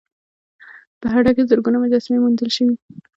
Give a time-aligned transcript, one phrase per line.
[0.99, 2.75] په هډه کې زرګونه مجسمې موندل شوي